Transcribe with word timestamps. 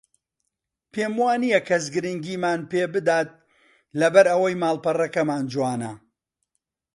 پێم 0.91 1.13
وانییە 1.21 1.59
کەس 1.67 1.83
گرنگیمان 1.93 2.59
پێ 2.71 2.83
بدات 2.93 3.29
لەبەر 3.99 4.25
ئەوەی 4.31 4.59
ماڵپەڕەکەمان 4.63 5.43
جوانە 5.51 5.93